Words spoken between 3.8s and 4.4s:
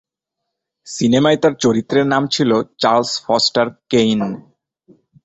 Kane.